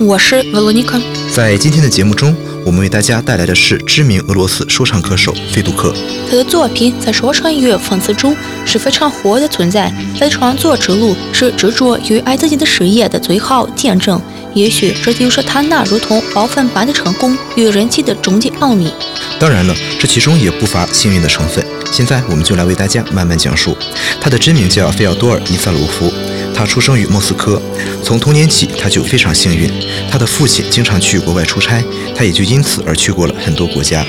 [0.00, 1.00] 我是维罗妮卡。
[1.32, 5.94] 在今天的节目中，我们为大家带来的是知名俄罗斯说唱歌手费杜克。
[6.28, 9.92] 他的作品在说唱音乐粉丝中是非常火的存在。
[10.14, 14.20] 他的创作之路是执着于爱自己的事业的最好见证。
[14.52, 18.92] 也许这就是他那如同爆粉般的成功与人气的终极奥秘。
[19.38, 21.64] 当然了，这其中也不乏幸运的成分。
[21.90, 23.76] 现在我们就来为大家慢慢讲述。
[24.20, 26.12] 他的真名叫费奥多尔·尼萨罗夫。
[26.54, 27.60] 他出生于莫斯科，
[28.02, 29.70] 从童年起他就非常幸运，
[30.10, 31.82] 他的父亲经常去国外出差，
[32.14, 34.06] 他也就因此而去过了很多国家。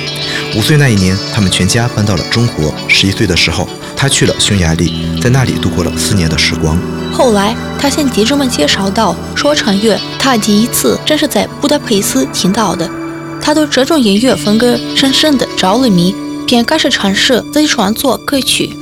[0.56, 2.74] 五岁那一年，他们全家搬到了中国。
[2.88, 6.78] 十一岁的时候，他去了匈牙利，在那里度过了四年的时光。
[7.12, 12.90] 后来，他向记者们介绍到说唱乐，他第一次正是在布达佩斯听到的。
[13.42, 16.16] 他对这种音乐风格深深的着了迷，
[16.46, 18.76] 便开始尝试自己创作歌曲。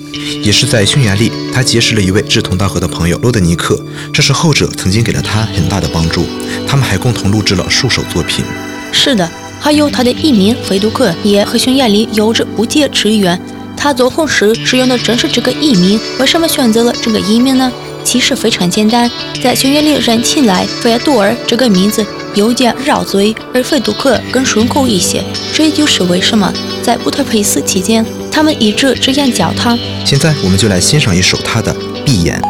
[0.43, 3.79] 也是在匈牙利，他结识了一位志同道合的朋友洛德尼克，
[4.13, 6.25] 这是后者曾经给了他很大的帮助。
[6.67, 8.45] 他们还共同录制了数首作品。
[8.91, 13.39] 是的，还有他的艺名费杜克也和匈牙利有着不解之缘。
[13.75, 17.71] 他走红时使用的正是这个艺名，为什么选择了这个艺名呢？
[18.03, 19.09] 其实非常简单，
[19.41, 22.05] 在匈牙利人听来，费尔杜尔这个名字
[22.35, 25.23] 有点绕嘴，而费杜克更顺口一些。
[25.53, 28.05] 这就是为什么在布特佩斯期间。
[28.31, 29.77] 他们一直这样叫他。
[30.03, 31.71] 现在我们就来欣赏一首他的
[32.03, 32.41] 《闭眼》。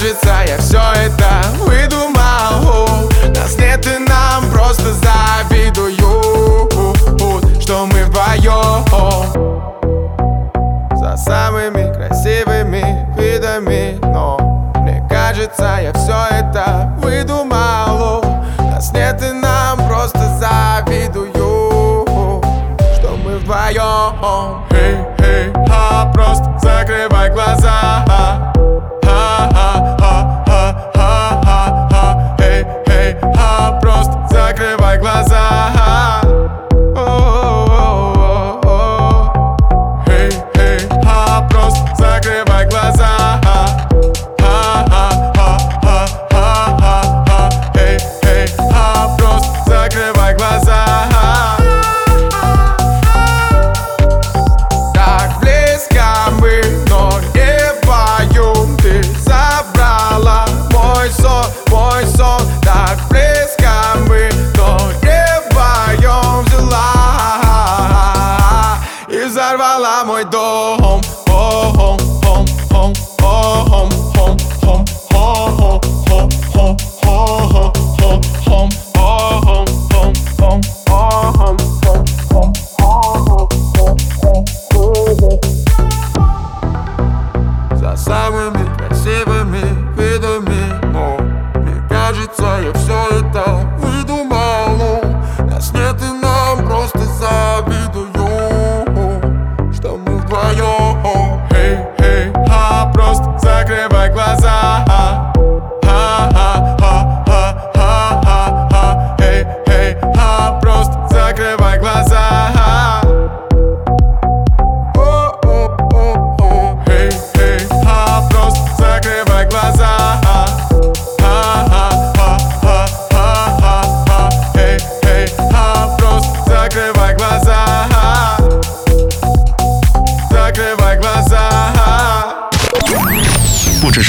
[0.00, 3.10] Кажется, я все это выдумал.
[3.34, 6.00] Нас нет и нам просто завидуют
[7.60, 8.84] Что мы вдвоем
[10.96, 18.24] За самыми красивыми видами Но мне кажется, я все это выдумал.
[18.58, 21.36] Нас нет и нам просто завидуют
[23.40, 28.04] вдвоем Эй, эй, ха, просто закрывай глаза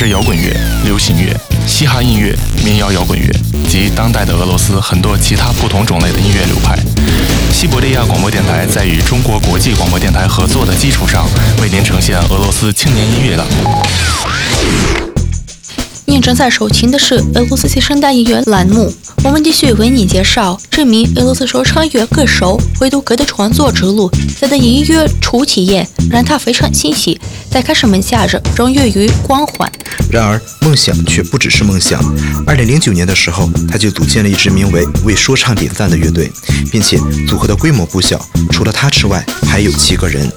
[0.01, 0.51] 是摇滚乐、
[0.83, 1.31] 流行乐、
[1.67, 3.31] 嘻哈音乐、民谣摇滚乐
[3.69, 6.75] 及当代的俄罗斯很多其他不同种类的音乐流派。
[7.53, 11.27] 西伯利亚广播电台在与中国国际广播电台合作的基础上，
[11.61, 15.10] 为您呈现俄罗斯青年音乐的。
[16.11, 18.93] 您正在收听的是俄罗斯新生代音乐栏目，
[19.23, 24.11] 我们继续为您介绍这名俄罗斯说唱乐歌手维杜克的创作之路。
[24.37, 27.17] 他的音乐初体验让他非常欣喜，
[27.49, 29.71] 在开始门下着荣誉与光环。
[30.11, 32.03] 然而，梦想却不只是梦想。
[32.45, 36.29] 二零零九年的时候，他就组建了一支名为“为说唱点赞”的乐队，
[36.69, 38.19] 并且组合的规模不小，
[38.51, 40.29] 除了他之外，还有七个人。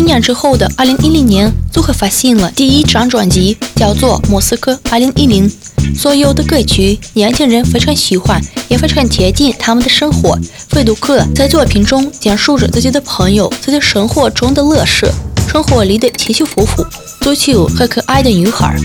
[0.00, 5.46] 一年之后的二零一零年，组合发行了第一张专辑，叫做《莫斯科二零一零》。
[5.94, 10.38] 所有的歌曲，年轻人非常喜欢，也非常贴近他们的生活。
[10.70, 15.06] 费杜克在作品中讲述着自己的朋友，自己生活中的乐事，
[15.50, 16.86] 生活里的起起伏伏，
[17.20, 18.76] 足球和可爱的女孩。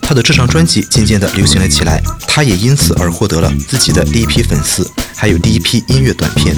[0.00, 6.56] 他的这张专辑渐渐地流行了起来，他也因此而获得了自己的第一批粉丝，还有第一批音乐短片。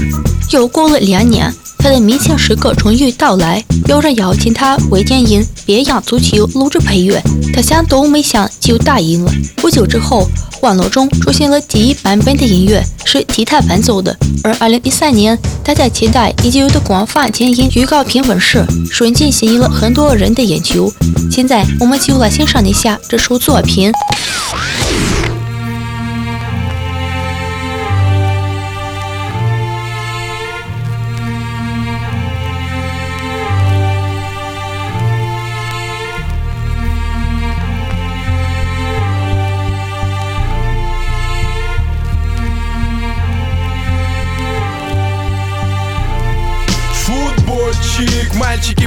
[0.52, 1.52] 又过了两年。
[1.78, 9.32] 他的明星时刻终于到来，有人邀请他为电影《别样足球》录制配乐，他想都没想就答应了。
[9.56, 10.26] 不久之后，
[10.62, 14.16] 网络中出现了第一版本的音乐，是吉他伴奏的。
[14.42, 20.92] 而2013年，大家期待已久的广泛电影预告片问世，瞬进吸引了很多人的眼球。
[21.30, 23.90] 现在，我们就来欣赏一下这首作品。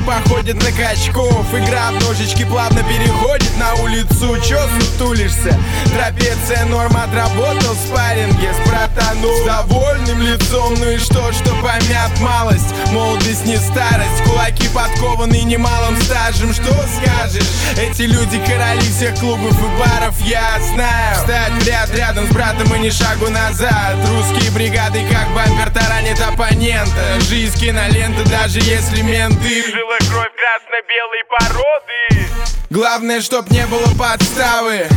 [0.10, 1.54] Походят на качков.
[1.54, 4.42] Игра в ножички плавно переходит на улицу.
[4.42, 5.56] Чё сутулишься?
[5.94, 12.74] Трапеция норм отработал спарринге с братану С довольным лицом, ну и что, что помят малость?
[12.92, 16.56] Молодость не старость, кулаки подкованы немалым стажем.
[16.56, 17.48] Что скажешь?
[17.78, 21.18] Эти люди короли всех клубов и баров, я знаю.
[21.18, 23.96] Встать в ряд рядом с братом и ни шагу назад.
[24.08, 27.20] Русские бригады как бампер таранит оппонента.
[27.30, 29.64] Жизнь кинолента, даже если менты.
[29.72, 32.30] Жила кровь красно-белой породы.
[32.70, 34.88] Главное, чтоб не было подставы.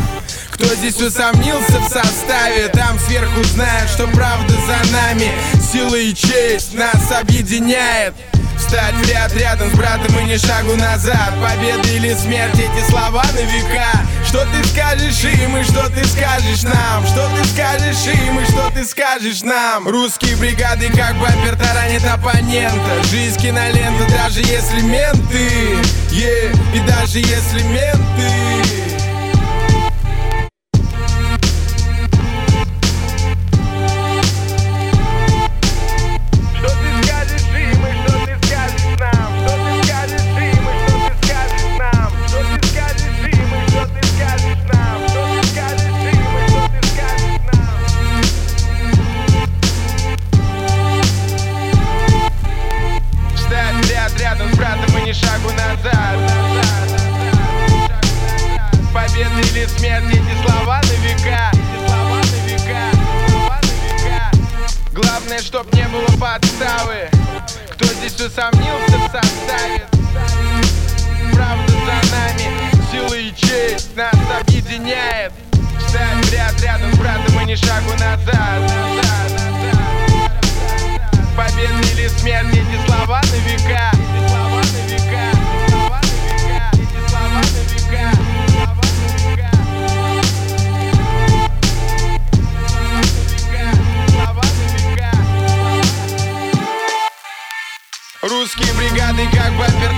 [0.52, 5.32] Кто здесь усомнился в составе Там сверху знают, что правда за нами.
[5.72, 8.14] Сила и честь нас объединяет
[8.72, 11.34] Встать в ряд рядом с братом и ни шагу назад.
[11.42, 13.90] Победа или смерть, эти слова на века.
[14.26, 17.06] Что ты скажешь им и что ты скажешь нам?
[17.06, 19.86] Что ты скажешь им и что ты скажешь нам?
[19.86, 23.02] Русские бригады как бампер таранит оппонента.
[23.10, 25.50] Жизнь кинолента, даже если менты.
[26.10, 28.41] Yeah, И даже если менты
[77.52, 78.62] ни шагу назад.
[81.36, 83.90] Победа или смерть, эти слова на века.
[98.22, 99.92] Русские бригады как бампер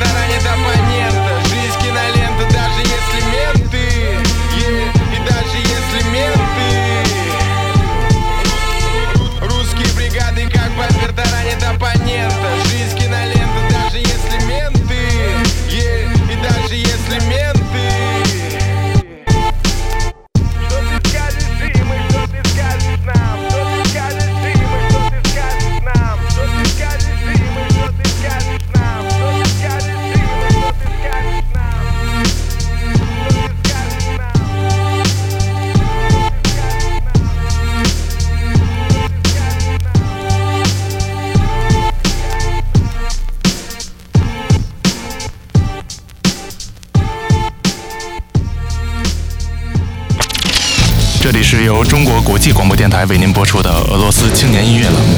[52.25, 55.17] 国国际广播电台为您播出的俄罗斯青年音乐栏目。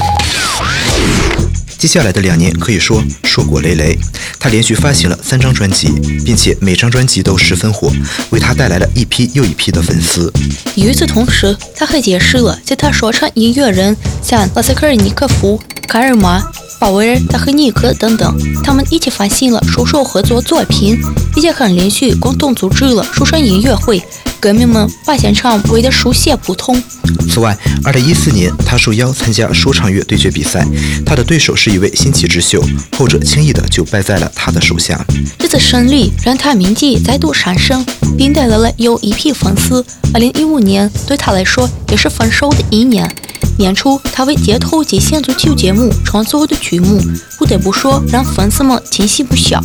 [1.79, 3.99] 接下来的两年可以说硕果累累，
[4.39, 5.89] 他连续发行了三张专辑，
[6.27, 7.91] 并且每张专辑都十分火，
[8.29, 10.31] 为他带来了一批又一批的粉丝。
[10.75, 15.59] 与此同时，他还结识了其他说唱音乐人，像拉斯科尔尼科夫、
[15.89, 16.43] 卡尔玛、
[16.79, 20.97] 鲍威尔、达赫尼克等等，他们一起发行了数首合作作品，
[21.33, 24.03] 并且还连续共同组织了说唱音乐会。
[24.41, 26.83] 歌迷们把现场围得书写不通。
[27.31, 30.67] 此外，2014年他受邀参加说唱乐对决比赛，
[31.05, 32.63] 他的对手是一位新起之秀，
[32.97, 35.05] 后者轻易的就败在了他的手下。
[35.39, 37.85] 这次胜利让他名气再度上升，
[38.17, 39.85] 并带来了又一批粉丝。
[40.15, 43.11] 2015年对他来说也是丰收的一年。
[43.59, 47.01] 年初，他为街头极限足球节目创作的曲目，
[47.39, 49.63] 不得不说让粉丝们惊喜不小。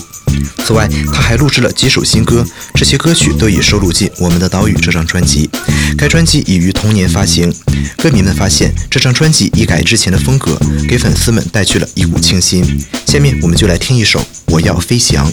[0.66, 5.50] 此外，他还录制了几首新歌，这些歌曲都已收录进《我们的岛屿》这张专辑。
[5.98, 7.51] 该专辑已于同年发行。
[7.98, 10.56] 歌迷们发现，这张专辑一改之前的风格，
[10.88, 12.63] 给粉丝们带去了一股清新。
[13.08, 15.27] 下面我们就来听一首《我要飞翔》。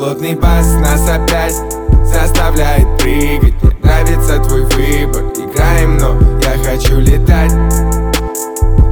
[0.00, 1.54] Плотный бас нас опять
[2.06, 3.52] заставляет прыгать.
[3.62, 7.52] Мне нравится твой выбор, играем, но я хочу летать.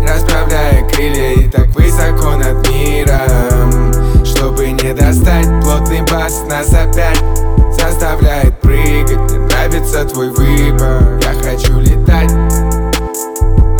[0.06, 3.90] Расправляя крылья и так высоко над миром.
[4.22, 7.24] Чтобы не достать, плотный бас нас опять
[7.72, 9.32] заставляет прыгать.
[9.32, 12.30] Мне нравится твой выбор, я хочу летать.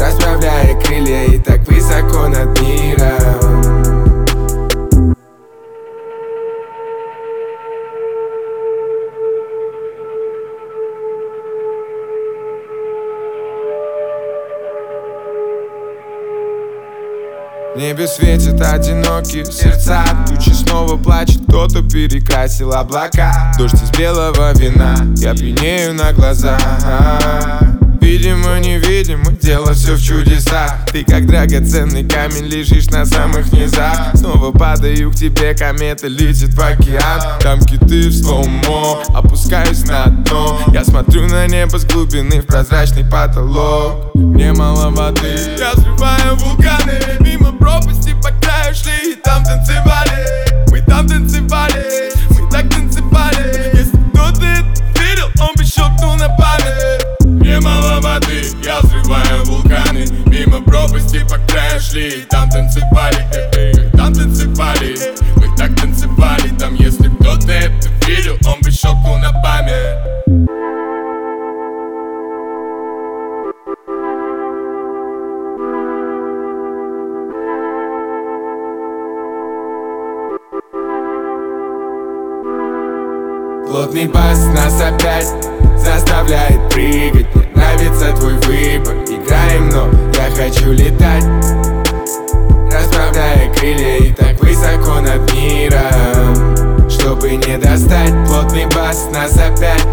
[0.01, 3.48] Расправляя крылья и так высоко над миром
[17.79, 24.97] В небе светят одинокие сердца Тучи снова плачет, кто-то перекрасил облака Дождь из белого вина,
[25.19, 26.59] я пьянею на глаза
[28.09, 30.87] Видимо, невидимо, дело все в чудесах.
[30.91, 34.13] Ты как драгоценный камень лежишь на самых низах.
[34.15, 37.39] Снова падаю к тебе, комета летит в океан.
[37.41, 40.59] Там киты в слоумо, опускаюсь на дно.
[40.73, 44.15] Я смотрю на небо с глубины в прозрачный потолок.
[44.15, 46.99] Мне мало воды, я взрываю вулканы.
[47.21, 50.71] Мимо пропасти по краю шли и там танцевали.
[50.71, 52.08] Мы там танцевали,
[61.99, 64.97] краю шли и там танцевали Там танцевали,
[65.37, 69.99] мы так танцевали Там если кто-то это видел, он бы щелкнул на память.
[83.67, 85.29] Плотный бас нас опять
[85.77, 87.35] заставляет прыгать.
[87.35, 91.25] Мне нравится твой выбор, играем, но я хочу летать
[93.19, 96.89] Расправляя крылья и так высоко над миром.
[96.89, 99.85] Чтобы не достать, плотный бас нас опять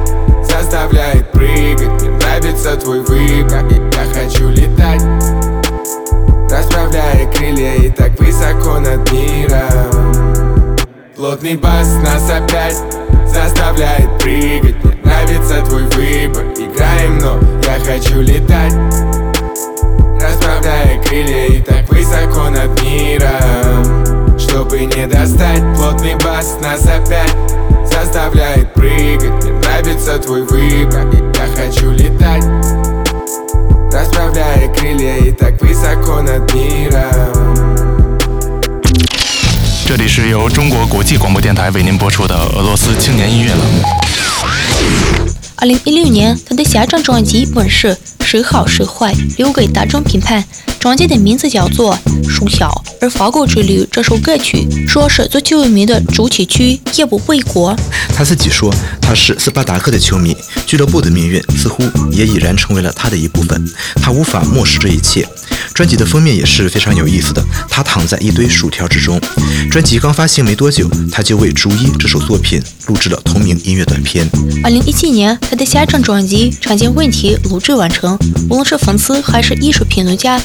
[0.43, 1.89] заставляет прыгать.
[2.01, 5.01] Мне нравится твой выбор, я хочу летать.
[6.51, 10.77] Расправляя крылья и так высоко над миром.
[11.15, 12.77] Плотный бас нас опять
[13.25, 14.83] заставляет прыгать.
[14.83, 19.24] Мне нравится твой выбор, играем, но я хочу летать
[20.64, 27.36] Расправляя крылья и так высоко над миром Чтобы не достать, плотный бас нас опять
[27.84, 32.44] заставляет прыгать Мне нравится твой выбор, я хочу летать
[33.92, 37.54] Расправляя крылья и так высоко над миром
[39.86, 43.82] 这里是由中国国际广播电台为您播出的俄罗斯青年音乐栏目。
[45.56, 47.94] 二零一六年，他的下张专辑问世，
[48.25, 50.43] 谁好谁坏，留给大众评判。
[50.85, 51.97] 专辑的名字叫做
[52.29, 52.69] 《书笑》，
[53.01, 57.75] 而《法国之旅》这首歌曲说是足球迷的主题曲，也不为过。
[58.13, 60.37] 他自己说他是斯巴达克的球迷，
[60.67, 65.27] 俱乐部的命运似乎也已然成为了他的一部分，他无法漠视这一切。
[65.73, 69.19] 专辑的封面也是非常有意思的，他躺在一堆薯条之中。
[69.71, 74.29] 专辑刚发行没多久，他就为《逐一》这首作品录制了同名音乐短片。
[74.63, 78.15] 二零一七年，他的下张专辑《常见问题》录制完成，
[78.51, 80.39] 无论是粉丝还是艺术评论家，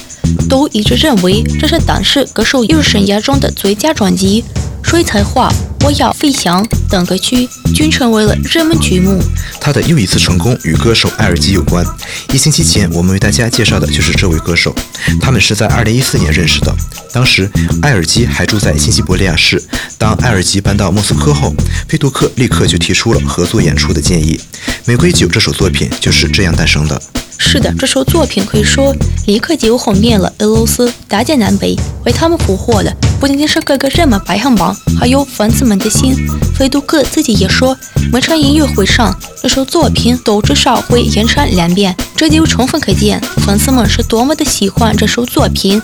[0.49, 4.43] 都一致认为这是当时歌手艺术生涯中的最佳专辑。
[4.83, 5.47] 水彩画、
[5.85, 9.21] 我要飞翔等歌曲均成为了热门曲目。
[9.59, 11.85] 他的又一次成功与歌手艾尔基有关。
[12.33, 14.75] 一星期前，我们为大家介绍的就是这位歌手。
[15.21, 16.75] 他们是在2014年认识的，
[17.13, 17.49] 当时
[17.83, 19.61] 艾尔基还住在新西伯利亚市。
[19.99, 21.53] 当艾尔基搬到莫斯科后，
[21.87, 24.37] 菲杜克立刻就提出了合作演出的建议。
[24.85, 26.99] 《玫瑰酒》这首作品就是这样诞生的。
[27.37, 28.95] 是的，这首作品可以说
[29.25, 36.15] 立刻就红遍了俄罗斯大江南北，为他们俘获了不仅仅是各个热门排行榜，还有粉丝们的心。
[36.55, 37.75] 菲杜克自己也说，
[38.11, 45.81] 每场音乐会上，这首作品都至少会演唱两遍，这就充分可见粉丝们是多么的喜欢这首作品。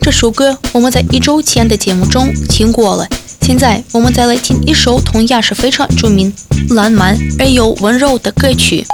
[0.00, 3.06] 这首歌我们在一周前的节目中听过了，
[3.42, 6.32] 现在我们再来听一首同样是非常著名、
[6.70, 8.86] 浪漫而又温柔的歌曲。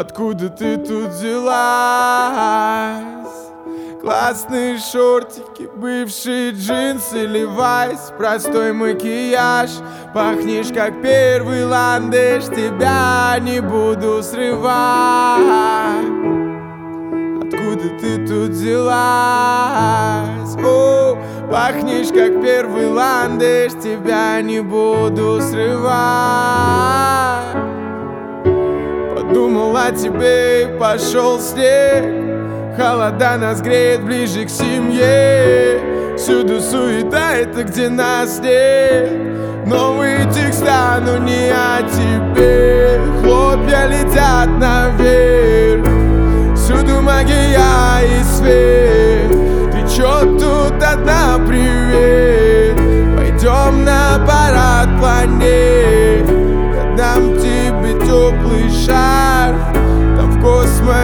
[0.00, 1.50] Откуда ты тут взялась?
[4.00, 9.70] Классные шортики, бывшие джинсы, левайс Простой макияж,
[10.14, 16.06] пахнешь как первый ландыш Тебя не буду срывать
[17.42, 18.94] Откуда ты тут взялась?
[20.64, 21.18] О,
[21.50, 27.47] пахнешь как первый ландыш Тебя не буду срывать
[29.58, 32.04] О тебе и пошел снег.
[32.76, 36.14] Холода нас греет ближе к семье.
[36.16, 39.10] Всюду суета, это где нас нет.
[39.66, 43.00] Новые текста, но не о тебе.
[43.22, 45.86] Хлопья летят наверх.
[46.54, 49.30] Всюду магия и свет.
[49.72, 52.76] Ты чё тут одна, привет.
[53.16, 56.26] Пойдем на парад планет.
[56.96, 59.37] Дам тебе теплый шар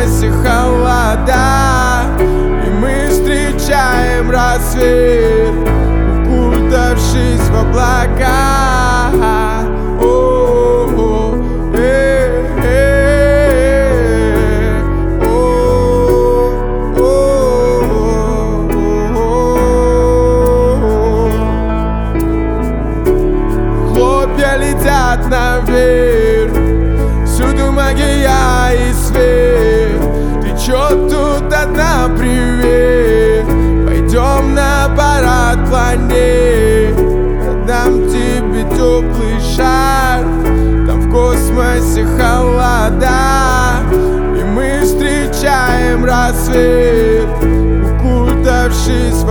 [0.04, 5.54] космосе холода И мы встречаем рассвет.
[6.26, 9.10] Укутавшись в облака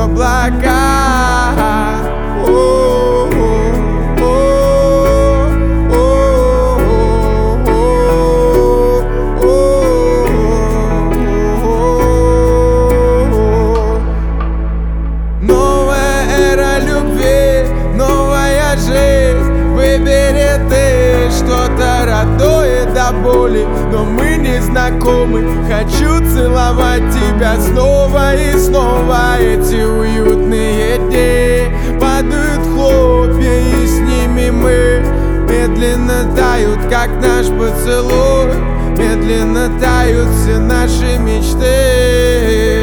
[0.07, 0.72] black eye.
[24.83, 25.43] Знакомы.
[25.69, 29.37] Хочу целовать тебя снова и снова.
[29.39, 35.03] Эти уютные дни Падают хлопья и с ними мы
[35.49, 38.53] Медленно тают, как наш поцелуй.
[38.97, 42.82] Медленно тают все наши мечты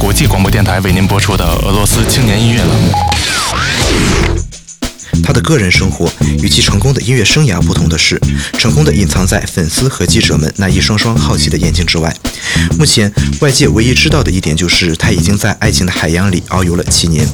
[0.00, 2.90] 国际广播电台为您播出的俄罗斯青年音乐栏目。
[5.22, 6.10] 他的个人生活
[6.42, 8.18] 与其成功的音乐生涯不同的是，
[8.58, 12.16] 成功的隐藏在粉丝和记者们那一双双好奇的眼睛之外。
[12.78, 17.28] 目前外界唯一知道的一点就是他已经在爱情的海洋里遨游了七年。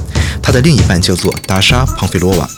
[0.47, 2.49] 他的另一半叫做达莎·庞菲罗娃，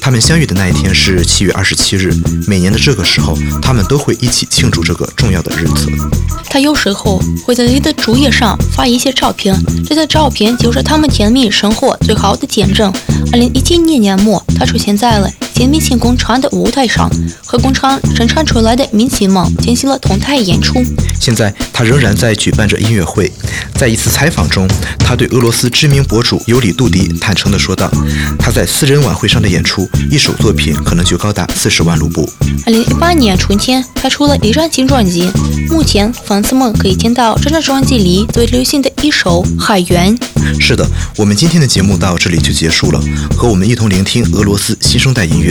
[0.00, 2.12] 他们相遇的那一天是七月二十七日。
[2.44, 5.86] 每年的这个时候，他们都会一起庆祝这个重要的日子。
[6.50, 9.56] 他有时候会在你的主页上发一些照片，
[9.86, 12.92] 这些照片就是他们甜蜜生活最好的见证。
[13.32, 17.10] 二零一七年年末，他出现在了新明星工厂的舞台上，
[17.42, 20.84] 和工厂生产出来的明星们进行了同台演出。
[21.18, 23.32] 现在他仍然在举办着音乐会。
[23.74, 27.90] 在一次采访中，他对俄罗斯知名博主尤里杜迪坦诚地说道
[28.38, 32.30] ：“他在私人晚会上的演出，一首作品可能就高达四十万卢布。”
[32.66, 35.30] 二零一八年春天，他出了一张新专辑，
[35.70, 40.14] 目前粉丝们可以听到这张专辑里最流行的一首《海员》。
[40.60, 43.00] 是的，我们今天的节目到这里就结束了，
[43.36, 45.45] 和我们一同聆听俄罗斯新生代音乐。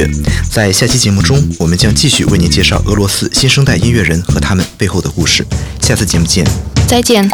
[0.51, 5.47] 在下期节目中，我们将继续为您介绍俄罗斯新生代音乐人和他们背后的故事。
[5.81, 6.45] 下次节目见，
[6.89, 7.29] 再见。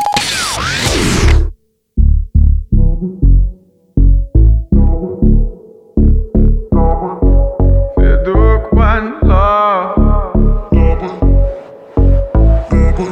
[7.97, 9.95] Федук one love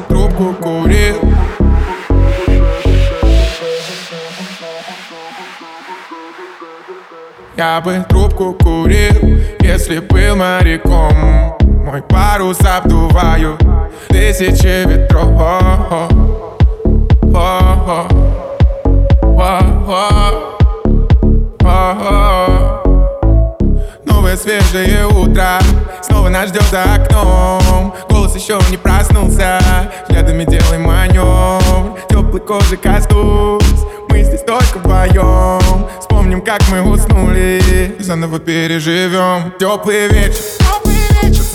[0.09, 1.21] Трубку курил
[7.57, 9.13] Я бы трубку курил,
[9.80, 13.58] Если был моряком Мой парус обдуваю
[14.10, 15.30] тысячи ветров.
[24.04, 25.60] Новое свежее утро
[26.02, 27.94] Снова нас ждет за окном.
[28.10, 29.62] Голос еще не проснулся
[30.04, 33.64] Взглядами делаем маневр Теплый кожи кастус
[34.10, 35.88] Мы здесь только вдвоем.
[36.00, 39.54] Вспомним, как мы уснули Заново переживем.
[39.60, 40.34] Теплый вечер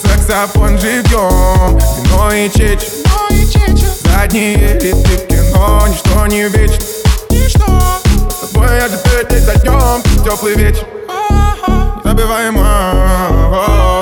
[0.03, 1.79] Саксофон живьем.
[1.79, 2.89] Вино и чечь.
[4.05, 4.93] Задние ряды
[5.29, 6.81] кино Ничто не вечно.
[8.31, 10.87] С тобой я же день за днем Теплый вечер.
[12.05, 13.94] Я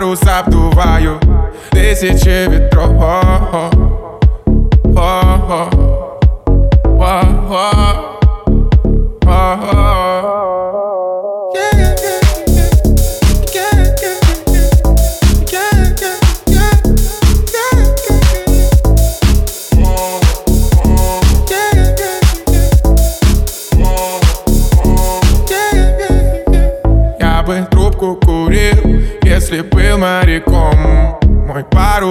[0.00, 1.20] парус обдуваю
[1.70, 3.99] тысячи ветров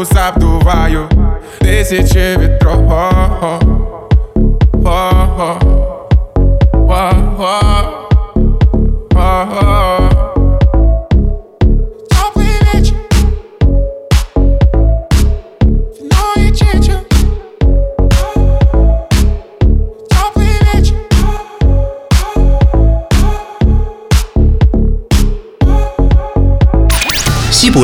[0.00, 1.08] Парус обдуваю
[1.58, 3.79] тысячи ветров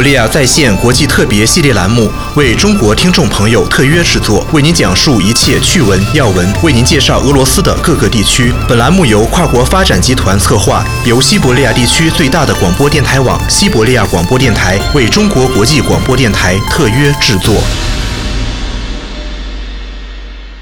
[0.06, 8.52] 利亚在线国际特别系列栏目为中国听众朋友特约制作，为您讲述一切趣闻要闻，为您介绍俄罗斯的各个地区。
[8.68, 17.56] 本栏目由跨国发展集团策划，由西伯利亚地区最大的广播电台网——西伯利亚广播电台为中国国际广播电台特约制作。